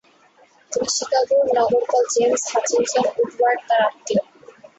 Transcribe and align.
তিনি 0.71 0.87
শিকাগোর 0.95 1.45
নগরপাল 1.57 2.03
জেমস 2.13 2.43
হাচিনসন 2.51 3.05
উডওয়ার্থ 3.21 3.61
তার 3.67 3.81
আত্মীয়। 3.87 4.21